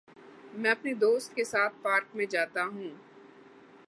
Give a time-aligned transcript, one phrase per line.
[0.53, 2.89] میں اپنے دوست کے ساتھ پارک میں جاتا ہوں۔